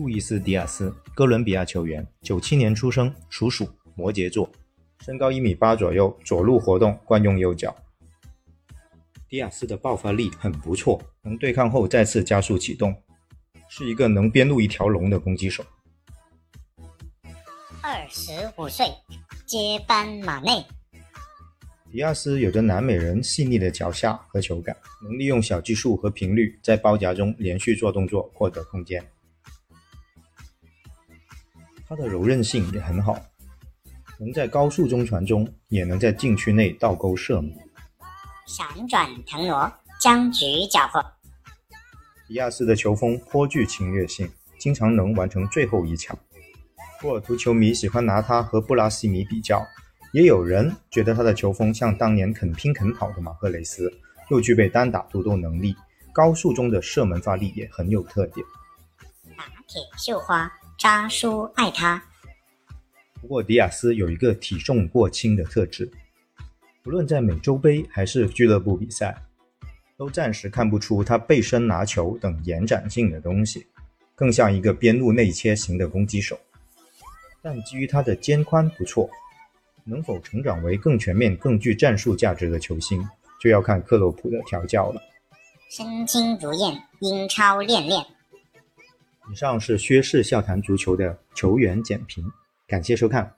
[0.00, 4.50] 路易斯·迪亚斯，哥伦比亚球员，九七年出生，属鼠，摩羯座，
[5.04, 7.76] 身高一米八左右，左路活动，惯用右脚。
[9.28, 12.96] 迪亚斯的爆发力很不错，能对抗后再次加速启动，
[13.68, 15.62] 是一个能边路一条龙的攻击手。
[17.82, 18.86] 二十五岁，
[19.44, 20.64] 接班马内。
[21.92, 29.06] 迪亚斯有着南美人细腻的脚下和球感，能利用小技术和频率在包夹中连续做动作，获得空间。
[31.90, 33.20] 他的柔韧性也很好，
[34.16, 37.52] 能在高速中传中，也能在禁区内倒钩射门。
[38.46, 39.68] 闪转腾挪，
[40.00, 41.04] 将局缴获。
[42.28, 46.16] 迪亚斯的球风颇具侵略性，经常能完成最后一抢。
[47.00, 49.66] 波尔图球迷喜欢拿他和布拉西米比较，
[50.12, 53.92] 也有人觉得他的球风像当年肯拼肯跑的马赫雷斯，
[54.30, 55.74] 又具备单打独斗能力，
[56.12, 58.46] 高速中的射门发力也很有特点。
[59.36, 60.48] 打铁绣花。
[60.80, 62.02] 扎叔爱他，
[63.20, 65.86] 不过迪亚斯有一个体重过轻的特质，
[66.82, 69.14] 不论在美洲杯还是俱乐部比赛，
[69.98, 73.66] 都暂时看不出他背身拿球等延展性的东西，
[74.14, 76.40] 更像一个边路内切型的攻击手。
[77.42, 79.06] 但基于他的肩宽不错，
[79.84, 83.06] 能否成长为更全面、更具战术价值的球星，
[83.38, 85.02] 就要看克洛普的调教了。
[85.68, 88.02] 身轻如燕，英超练练。
[89.30, 92.24] 以上是薛氏笑谈足球的球员简评，
[92.66, 93.32] 感谢收看。